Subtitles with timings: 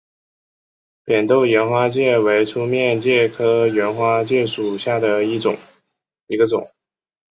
[1.03, 6.67] 扁豆缘花介为粗面介科缘花介属下的一个种。